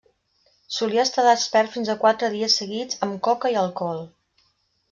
Solia 0.77 1.03
estar 1.07 1.25
despert 1.27 1.71
fins 1.75 1.93
a 1.95 1.97
quatre 2.05 2.31
dies 2.39 2.57
seguits 2.63 3.01
amb 3.09 3.21
coca 3.29 3.53
i 3.57 3.63
alcohol. 3.67 4.05